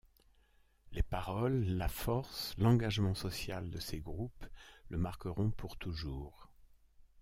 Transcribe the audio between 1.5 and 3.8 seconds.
la force, l'engagement social de